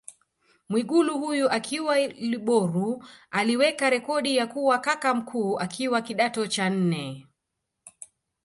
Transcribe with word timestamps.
Mwigulu 0.69 1.19
huyu 1.19 1.49
akiwa 1.49 1.99
Ilboru 1.99 3.05
aliweka 3.31 3.89
rekodi 3.89 4.35
ya 4.37 4.47
kuwa 4.47 4.77
kaka 4.79 5.15
mkuu 5.15 5.59
akiwa 5.59 6.01
kidato 6.01 6.47
cha 6.47 6.69
nne 6.69 7.27